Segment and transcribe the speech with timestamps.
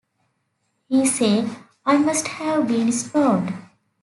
[0.89, 1.55] He says:
[1.85, 3.53] I must have been stoned.